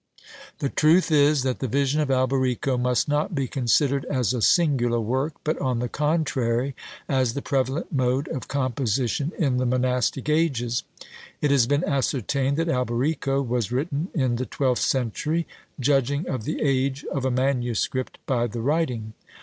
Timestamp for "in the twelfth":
14.15-14.81